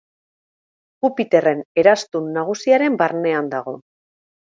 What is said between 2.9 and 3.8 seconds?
barnean